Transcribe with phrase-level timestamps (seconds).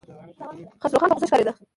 [0.81, 1.53] خسروخان په غوسه ښکارېده.